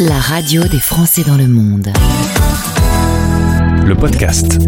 [0.00, 1.92] La radio des Français dans le monde.
[3.86, 4.58] Le podcast.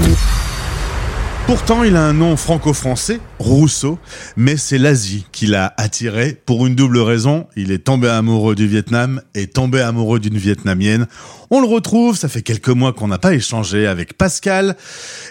[1.48, 3.98] Pourtant, il a un nom franco-français, Rousseau,
[4.36, 7.48] mais c'est l'Asie qui l'a attiré pour une double raison.
[7.56, 11.08] Il est tombé amoureux du Vietnam et tombé amoureux d'une Vietnamienne.
[11.50, 14.76] On le retrouve, ça fait quelques mois qu'on n'a pas échangé avec Pascal,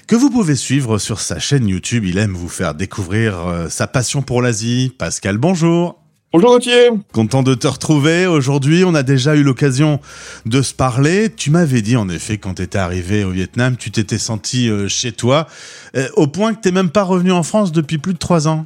[0.07, 2.03] que vous pouvez suivre sur sa chaîne YouTube.
[2.03, 4.93] Il aime vous faire découvrir euh, sa passion pour l'Asie.
[4.97, 6.04] Pascal, bonjour.
[6.37, 6.89] Bonjour Gauthier.
[7.13, 8.27] Content de te retrouver.
[8.27, 10.01] Aujourd'hui, on a déjà eu l'occasion
[10.45, 11.29] de se parler.
[11.33, 14.89] Tu m'avais dit, en effet, quand tu étais arrivé au Vietnam, tu t'étais senti euh,
[14.89, 15.47] chez toi,
[15.95, 18.65] euh, au point que tu même pas revenu en France depuis plus de trois ans.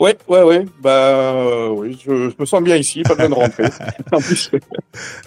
[0.00, 0.64] Ouais, ouais, ouais.
[0.82, 3.68] Bah, euh, oui, je, je me sens bien ici, pas besoin de rentrer.
[4.12, 4.50] en plus,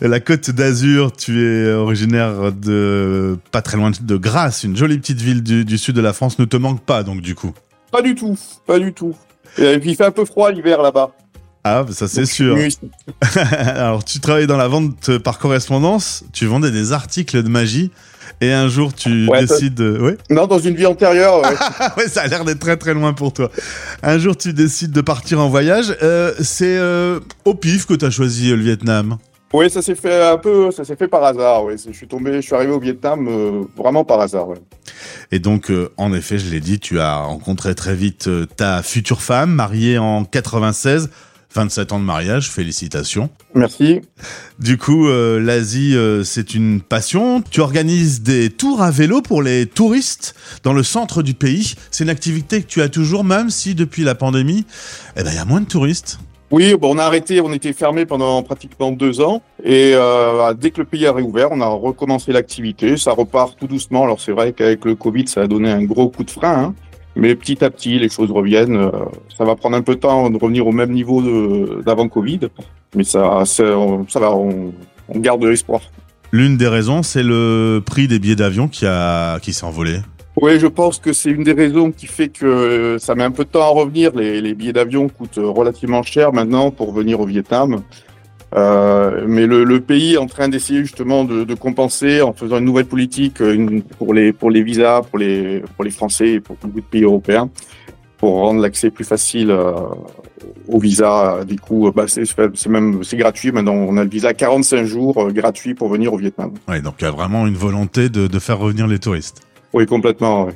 [0.02, 5.22] La Côte d'Azur, tu es originaire de pas très loin de Grasse, une jolie petite
[5.22, 7.54] ville du, du sud de la France, ne te manque pas donc du coup.
[7.94, 8.38] pas du tout,
[8.68, 9.16] pas du tout.
[9.58, 11.12] Et puis il fait un peu froid l'hiver là-bas.
[11.68, 12.56] Ah, ça c'est sûr.
[13.60, 17.90] Alors, tu travaillais dans la vente par correspondance, tu vendais des articles de magie,
[18.40, 19.74] et un jour tu Ouais, décides.
[19.74, 20.18] de- Ouais.
[20.30, 21.56] Non, dans une vie antérieure, ouais.
[21.80, 23.50] Ah ouais, ça a l'air d'être très très loin pour toi.
[24.04, 25.96] Un jour, tu décides de partir en voyage.
[26.04, 29.18] Euh, c'est euh, au pif que tu as choisi euh, le Vietnam.
[29.54, 31.64] Oui, ça s'est fait un peu, ça s'est fait par hasard.
[31.64, 31.78] Ouais.
[31.78, 34.50] Je suis tombé, je suis arrivé au Vietnam euh, vraiment par hasard.
[34.50, 34.58] Ouais.
[35.32, 38.84] Et donc, euh, en effet, je l'ai dit, tu as rencontré très vite euh, ta
[38.84, 41.10] future femme, mariée en 96,
[41.56, 43.30] 27 ans de mariage, félicitations.
[43.54, 44.02] Merci.
[44.60, 47.42] Du coup, euh, l'Asie, euh, c'est une passion.
[47.50, 51.76] Tu organises des tours à vélo pour les touristes dans le centre du pays.
[51.92, 54.66] C'est une activité que tu as toujours, même si depuis la pandémie,
[55.18, 56.20] eh ben, il y a moins de touristes.
[56.52, 59.42] Oui, bon, on a arrêté, on était fermé pendant pratiquement deux ans.
[59.64, 62.98] Et euh, dès que le pays a réouvert, on a recommencé l'activité.
[62.98, 64.04] Ça repart tout doucement.
[64.04, 66.66] Alors c'est vrai qu'avec le Covid, ça a donné un gros coup de frein.
[66.66, 66.76] hein.
[67.16, 68.76] Mais petit à petit, les choses reviennent.
[68.76, 68.92] Euh,
[69.38, 71.22] Ça va prendre un peu de temps de revenir au même niveau
[71.82, 72.40] d'avant Covid.
[72.96, 74.74] Mais ça, ça, on- ça va, on,
[75.10, 75.82] on garde de l'espoir.
[76.32, 80.00] L'une des raisons, c'est le prix des billets d'avion qui a qui s'est envolé.
[80.42, 83.32] Oui, je pense que c'est une des raisons qui fait que euh, ça met un
[83.32, 84.12] peu de temps à revenir.
[84.16, 87.82] Les, les billets d'avion coûtent relativement cher maintenant pour venir au Vietnam.
[88.54, 92.60] Euh, mais le, le pays est en train d'essayer justement de, de compenser en faisant
[92.60, 96.34] une nouvelle politique euh, une- pour les pour les visas, pour les pour les Français
[96.34, 97.50] et pour beaucoup de pays européens,
[98.18, 99.74] pour rendre l'accès plus facile euh,
[100.68, 101.40] au visa.
[101.46, 103.74] Du coup, bah, c'est c'est même c'est gratuit maintenant.
[103.74, 106.54] On a le visa 45 jours euh, gratuit pour venir au Vietnam.
[106.70, 109.42] Ouais, donc il y a vraiment une volonté de, de faire revenir les touristes.
[109.74, 110.46] Oui, complètement.
[110.46, 110.54] ouais.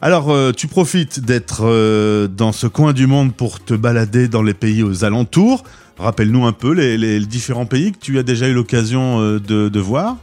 [0.00, 4.42] Alors, euh, tu profites d'être euh, dans ce coin du monde pour te balader dans
[4.42, 5.64] les pays aux alentours.
[5.98, 10.16] Rappelle-nous un peu les, différents pays que tu as déjà eu l'occasion euh, de, voir.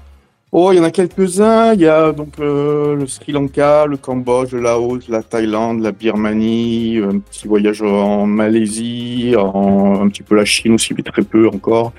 [0.53, 1.73] Oh, il y en a quelques-uns.
[1.73, 6.99] Il y a donc le Sri Lanka, le Cambodge, le Laos, la Thaïlande, la Birmanie,
[6.99, 11.91] un petit voyage en Malaisie, un petit peu la Chine aussi, mais très peu encore.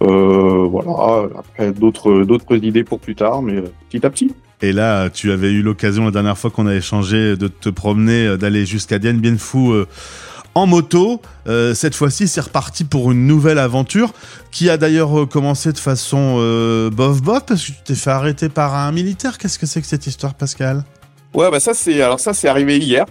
[0.00, 1.28] Voilà.
[1.38, 4.34] Après d'autres idées pour plus tard, mais petit à petit.
[4.64, 8.26] Et là, tu avais eu l'occasion la dernière fois qu'on a échangé de te promener,
[8.26, 9.84] euh, d'aller jusqu'à Dien Bien Phu euh,
[10.54, 11.20] en moto.
[11.46, 14.14] Euh, cette fois-ci, c'est reparti pour une nouvelle aventure
[14.50, 16.36] qui a d'ailleurs commencé de façon
[16.92, 19.36] bof bof parce que tu t'es fait arrêter par un militaire.
[19.36, 20.82] Qu'est-ce que c'est que cette histoire, Pascal?
[21.34, 23.04] Ouais, bah ça c'est alors ça c'est arrivé hier.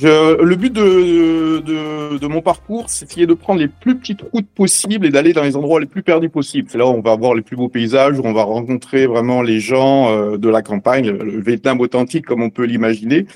[0.00, 5.32] Le but de, mon parcours, c'est de prendre les plus petites routes possibles et d'aller
[5.32, 6.68] dans les endroits les plus perdus possibles.
[6.70, 9.42] C'est là où on va voir les plus beaux paysages, où on va rencontrer vraiment
[9.42, 13.26] les gens euh, de la campagne, le, Vietnam authentique comme on peut l'imaginer.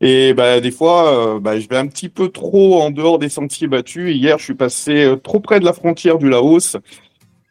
[0.00, 3.28] Et bah, des fois, euh, bah, je vais un petit peu trop en dehors des
[3.28, 4.14] sentiers battus.
[4.14, 6.76] Hier, je suis passé euh, trop près de la frontière du Laos.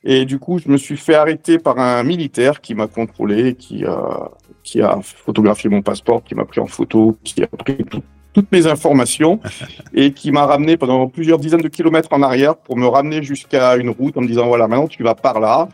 [0.04, 3.86] Et du coup, je me suis fait arrêter par un militaire qui m'a contrôlé, qui
[3.86, 8.02] a photographié mon passeport, qui m'a pris en photo, qui a pris tout-
[8.34, 9.40] toutes mes informations
[9.94, 13.76] et qui m'a ramené pendant plusieurs dizaines de kilomètres en arrière pour me ramener jusqu'à
[13.78, 15.70] une route en me disant voilà maintenant tu vas par là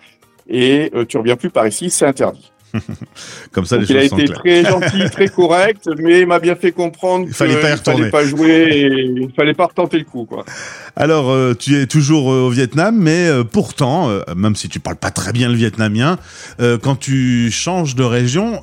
[0.49, 2.51] et euh, tu reviens plus par ici, c'est interdit.
[3.51, 6.27] Comme ça, Donc, les il a choses sont été très gentil, très correct, mais il
[6.27, 9.53] m'a bien fait comprendre Il fallait pas y qu'il fallait pas jouer et il fallait
[9.53, 10.45] pas retenter le coup quoi.
[10.95, 14.97] Alors, euh, tu es toujours euh, au Vietnam, mais euh, pourtant, même si tu parles
[14.97, 16.17] pas très bien le vietnamien,
[16.59, 18.61] quand tu changes de région,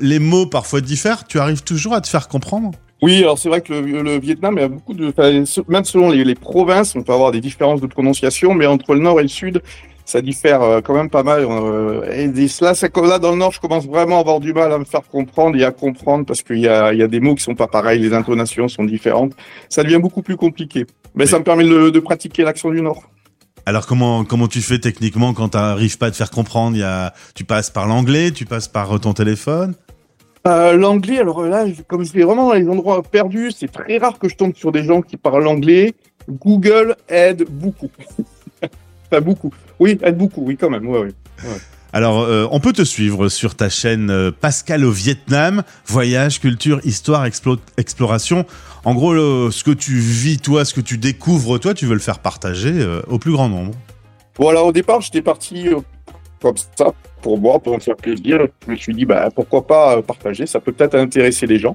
[0.00, 1.24] les mots parfois diffèrent.
[1.26, 2.72] Tu arrives toujours à te faire comprendre?
[3.04, 5.12] Oui, alors c'est vrai que le, le Vietnam, il y a beaucoup de,
[5.74, 9.00] même selon les, les provinces, on peut avoir des différences de prononciation, mais entre le
[9.00, 9.56] nord et le sud,
[10.06, 11.40] ça diffère euh, quand même pas mal.
[11.44, 12.26] euh, et
[12.64, 14.78] là, c'est comme là dans le nord, je commence vraiment à avoir du mal à
[14.78, 17.34] me faire comprendre et à comprendre parce qu'il y a, il y a des mots
[17.34, 19.32] qui sont pas pareils, les intonations sont différentes.
[19.68, 20.86] Ça devient beaucoup plus compliqué.
[21.14, 21.30] Mais Oui.
[21.32, 23.02] ça me permet de, de pratiquer l'accent du nord.
[23.66, 26.76] Alors, comment comment tu fais techniquement quand tu n'arrives pas à te faire comprendre?
[26.76, 29.74] Il y a, Tu passes par l'anglais, tu passes par ton téléphone?
[30.46, 34.18] Euh, l'anglais, alors là, comme je vais vraiment dans les endroits perdus, c'est très rare
[34.18, 35.94] que je tombe sur des gens qui parlent anglais.
[36.28, 37.90] Google aide beaucoup.
[39.10, 39.50] pas beaucoup.
[39.78, 40.86] Oui, aide beaucoup, oui, quand même.
[40.86, 41.12] Ouais, ouais.
[41.94, 46.80] Alors, euh, on peut te suivre sur ta chaîne euh, Pascal au Vietnam, voyage, culture,
[46.84, 48.44] histoire, explo- exploration.
[48.84, 51.94] En gros, le- ce que tu vis, toi, ce que tu découvres, toi, tu veux
[51.94, 53.72] le faire partager euh, au plus grand nombre.
[54.38, 55.68] Voilà, au départ, j'étais parti
[56.44, 56.92] comme ça
[57.22, 58.46] pour moi, pour me faire plaisir.
[58.66, 61.74] Je me suis dit, bah, pourquoi pas euh, partager Ça peut peut-être intéresser les gens.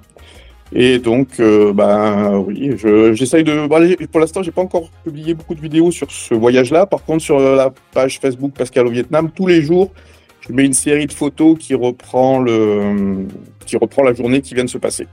[0.72, 3.54] Et donc, euh, ben oui, je- j'essaye de.
[3.74, 6.86] allez, pour l'instant, j'ai pas encore publié beaucoup de vidéos sur ce voyage-là.
[6.86, 9.92] Par contre, sur la page Facebook Pascal au Vietnam, tous les jours,
[10.48, 13.26] je mets une série de photos qui reprend le,
[13.66, 15.08] qui reprend la journée qui vient de se passer,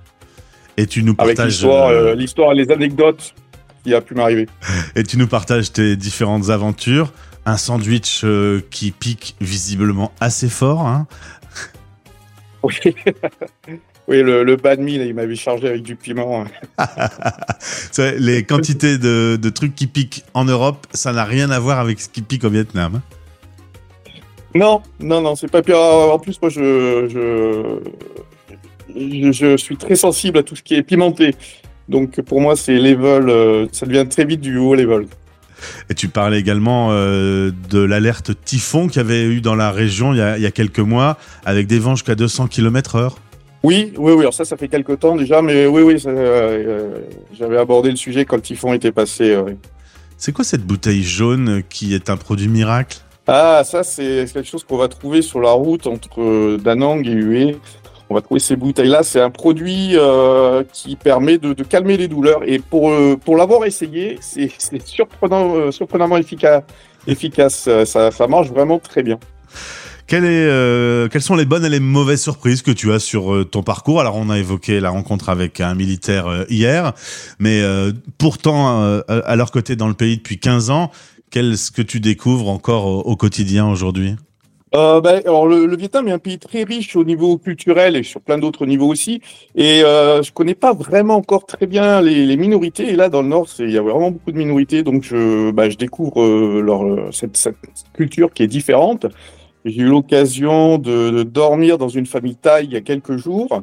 [0.77, 3.35] Et tu nous avec partages, l'histoire, euh, euh, l'histoire les anecdotes
[3.83, 4.47] qui a pu m'arriver.
[4.97, 7.15] et tu nous partages tes différentes aventures.
[7.47, 10.81] Un sandwich euh, qui pique visiblement assez fort.
[10.87, 11.07] Hein.
[12.65, 12.75] Oui,
[14.09, 16.45] oui le, le banh mi, là, il m'avait chargé avec du piment.
[17.61, 21.79] C'est- Les quantités de, de trucs qui piquent en Europe, ça n'a rien à voir
[21.79, 23.01] avec ce qui pique au Vietnam.
[24.55, 25.79] Non, non, non, c'est pas pire.
[25.79, 27.79] En plus, moi, je, je,
[28.97, 31.35] je, je suis très sensible à tout ce qui est pimenté.
[31.89, 35.07] Donc, pour moi, c'est level, euh, ça devient très vite du haut level.
[35.91, 40.13] Et tu parlais également euh, de l'alerte typhon qu'il y avait eu dans la région
[40.13, 43.17] il y a, il y a quelques mois, avec des vents jusqu'à 200 km heure.
[43.63, 44.21] Oui, oui, oui.
[44.21, 46.99] Alors ça, ça fait quelques temps déjà, mais oui, oui, euh, euh,
[47.37, 49.33] j'avais abordé le sujet quand le typhon était passé.
[49.33, 49.53] euh, oui.
[50.19, 52.99] C'est quoi cette bouteille jaune qui est un produit miracle?
[53.27, 57.57] Ah, ça, c'est quelque chose qu'on va trouver sur la route entre Danang et Hue.
[58.09, 59.03] On va trouver ces bouteilles-là.
[59.03, 62.43] C'est un produit euh, qui permet de, de calmer les douleurs.
[62.47, 64.51] Et pour, euh, pour l'avoir essayé, c'est
[64.85, 67.69] surprenant, euh, surprenamment efficace.
[67.85, 69.19] Ça, ça marche vraiment très bien.
[70.07, 73.35] Quelle est, euh, Quelles sont les bonnes et les mauvaises surprises que tu as sur
[73.35, 74.01] euh, ton parcours?
[74.01, 76.93] Alors, on a évoqué la rencontre avec un militaire euh, hier,
[77.41, 77.63] mais
[78.19, 80.93] pourtant, euh, à leur côté dans le pays depuis 15 ans,
[81.31, 84.15] qu'est-ce que tu découvres encore au quotidien aujourd'hui?
[84.77, 88.03] Euh, ben, alors le, le Vietnam est un pays très riche au niveau culturel et
[88.03, 89.23] sur plein d'autres niveaux aussi.
[89.55, 92.91] Et euh, je connais pas vraiment encore très bien les, les minorités.
[92.91, 94.83] Et là, dans le Nord, il y a vraiment beaucoup de minorités.
[94.83, 96.81] Donc, je, ben, je découvre euh, leur,
[97.15, 97.57] cette, cette
[97.95, 99.07] culture qui est différente.
[99.65, 103.63] J'ai eu l'occasion de, de dormir dans une famille thaï il y a quelques jours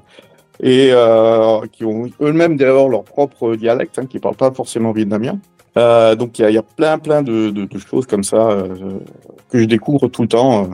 [0.62, 5.40] et euh, qui ont eux-mêmes d'ailleurs leur propre dialecte, hein, qui parlent pas forcément vietnamien.
[5.78, 8.64] Euh, donc, il y y a plein, plein de, de, de choses comme ça
[9.50, 10.68] que je découvre tout le temps.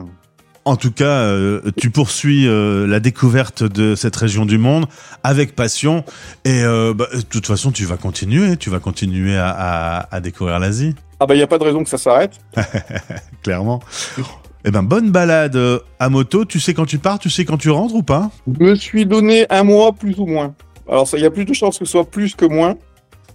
[0.70, 4.86] En tout cas, euh, tu poursuis euh, la découverte de cette région du monde
[5.24, 6.04] avec passion.
[6.44, 8.56] Et euh, bah, de toute façon, tu vas continuer.
[8.56, 11.64] Tu vas continuer à, à- à découvrir l'Asie, Ah bah il n'y a pas de
[11.64, 12.34] raison que ça s'arrête.
[13.42, 13.80] clairement.
[14.64, 15.58] Eh ben, bonne balade
[15.98, 16.44] à moto.
[16.44, 18.30] Tu sais quand tu pars, tu sais quand tu rentres ou pas?
[18.46, 20.54] Je me suis donné un mois plus ou moins.
[20.88, 22.76] Alors il y a plus de chances que ce soit plus que moins,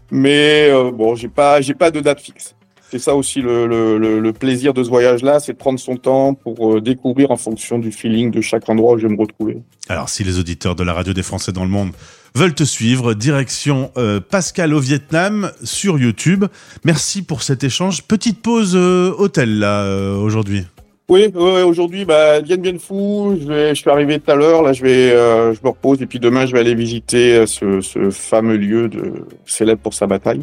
[0.09, 2.55] mais bon, j'ai pas, j'ai pas de date fixe.
[2.95, 5.97] C'est ça aussi le, le, le, le plaisir de ce voyage-là, c'est de prendre son
[5.97, 9.19] temps pour euh, découvrir en fonction du feeling de chaque endroit où je vais me
[9.19, 9.57] retrouver.
[9.89, 11.91] Alors, si les auditeurs de la radio des Français dans le monde
[12.35, 16.45] veulent te suivre, direction euh, Pascal au Vietnam sur YouTube.
[16.85, 18.01] Merci pour cet échange.
[18.03, 20.63] Petite pause euh, hôtel là euh, aujourd'hui.
[21.09, 24.63] Oui, ouais, aujourd'hui, bah, Dien Bien Phu, je, vais, je suis arrivé tout à l'heure,
[24.63, 27.79] là je vais, euh, je me repose et puis demain je vais aller visiter ce,
[27.81, 30.41] ce fameux lieu de, célèbre pour sa bataille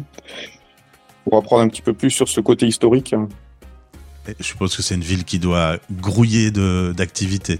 [1.23, 3.15] pour apprendre un petit peu plus sur ce côté historique.
[4.39, 7.59] je suppose que c'est une ville qui doit grouiller d'activités.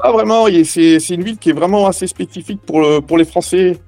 [0.00, 3.78] Ah vraiment, c'est une ville qui est vraiment assez spécifique pour, le, pour les Français.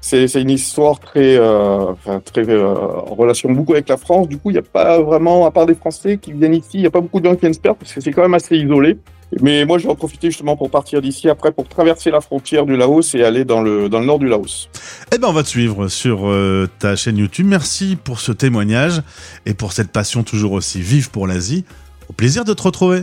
[0.00, 4.28] C'est c'est une histoire très, euh, enfin, très euh, en relation beaucoup avec la France.
[4.28, 6.80] Du coup, il n'y a pas vraiment, à part des Français qui viennent ici, il
[6.80, 8.34] n'y a pas beaucoup de gens qui viennent se perdre parce que c'est quand même
[8.34, 8.98] assez isolé.
[9.42, 12.64] Mais moi, je vais en profiter justement pour partir d'ici après pour traverser la frontière
[12.64, 14.70] du Laos et aller dans le, dans le nord du Laos.
[15.14, 17.46] Eh ben, on va te suivre sur euh, ta chaîne YouTube.
[17.46, 19.02] Merci pour ce témoignage
[19.44, 21.64] et pour cette passion toujours aussi vive pour l'Asie.
[22.08, 23.02] Au plaisir de te retrouver.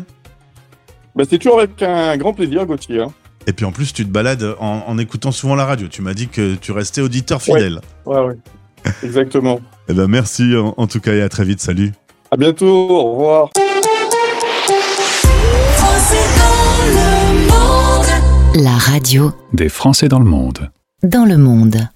[1.16, 3.02] Ben, c'est toujours avec un grand plaisir, Gauthier.
[3.02, 3.14] hein.
[3.48, 5.88] Et puis en plus, tu te balades en, en écoutant souvent la radio.
[5.88, 7.80] Tu m'as dit que tu restais auditeur fidèle.
[8.06, 8.36] Ouais, ouais.
[9.04, 9.60] Exactement.
[9.88, 11.60] Eh ben, merci en, en tout cas et à très vite.
[11.62, 11.92] Salut.
[12.32, 12.66] À bientôt.
[12.90, 13.50] Au revoir.
[18.56, 20.70] La radio Des Français dans le monde.
[21.04, 21.90] dans le monde.